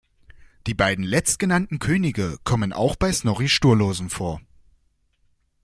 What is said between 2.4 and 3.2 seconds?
kommen auch bei